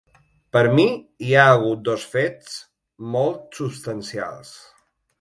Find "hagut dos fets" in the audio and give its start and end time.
1.51-2.59